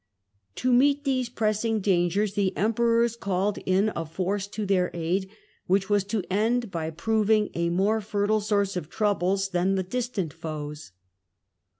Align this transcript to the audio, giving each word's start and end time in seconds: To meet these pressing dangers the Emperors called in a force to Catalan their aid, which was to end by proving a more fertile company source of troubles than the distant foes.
To 0.55 0.73
meet 0.73 1.03
these 1.03 1.29
pressing 1.29 1.79
dangers 1.79 2.33
the 2.33 2.57
Emperors 2.57 3.15
called 3.15 3.59
in 3.67 3.91
a 3.95 4.03
force 4.03 4.47
to 4.47 4.65
Catalan 4.65 4.67
their 4.67 4.91
aid, 4.99 5.29
which 5.67 5.91
was 5.91 6.03
to 6.05 6.23
end 6.27 6.71
by 6.71 6.89
proving 6.89 7.51
a 7.53 7.69
more 7.69 8.01
fertile 8.01 8.37
company 8.37 8.47
source 8.47 8.75
of 8.75 8.89
troubles 8.89 9.49
than 9.49 9.75
the 9.75 9.83
distant 9.83 10.33
foes. 10.33 10.91